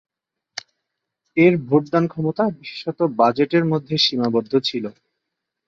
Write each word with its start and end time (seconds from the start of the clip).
এর 1.37 1.53
ভোটদান 1.67 2.03
ক্ষমতা 2.07 2.43
বিশেষত 2.59 2.99
বাজেটের 3.19 3.63
মধ্যে 3.65 3.95
সীমাবদ্ধ 3.97 4.53
ছিল। 4.67 4.85